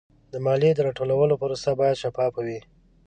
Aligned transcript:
د 0.31 0.33
مالیې 0.45 0.71
د 0.75 0.79
راټولولو 0.87 1.39
پروسه 1.41 1.71
باید 1.79 2.01
شفافه 2.03 2.41
وي. 2.47 2.59